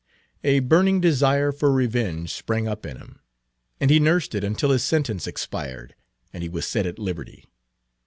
[0.43, 3.19] A burning desire for revenge sprang up in him,
[3.79, 5.93] and he nursed it until his sentence expired
[6.33, 7.45] and he was set at liberty.